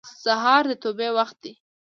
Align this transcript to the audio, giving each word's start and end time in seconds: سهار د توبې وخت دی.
سهار 0.23 0.63
د 0.69 0.71
توبې 0.83 1.09
وخت 1.17 1.37
دی. 1.43 1.53